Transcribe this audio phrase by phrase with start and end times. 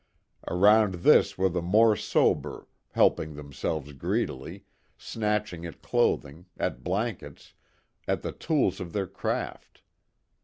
[0.47, 4.63] Around this were the more sober, helping themselves greedily,
[4.97, 7.53] snatching at clothing, at blankets,
[8.07, 9.83] at the tools of their craft.